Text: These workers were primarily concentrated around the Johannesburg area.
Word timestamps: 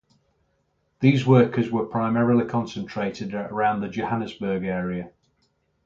These 0.99 1.27
workers 1.27 1.69
were 1.69 1.85
primarily 1.85 2.45
concentrated 2.47 3.35
around 3.35 3.81
the 3.81 3.87
Johannesburg 3.87 4.65
area. 4.65 5.11